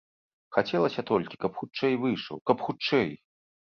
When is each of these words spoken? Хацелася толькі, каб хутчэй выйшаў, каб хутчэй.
Хацелася 0.57 1.05
толькі, 1.11 1.41
каб 1.47 1.51
хутчэй 1.61 1.93
выйшаў, 2.09 2.45
каб 2.51 2.57
хутчэй. 2.69 3.09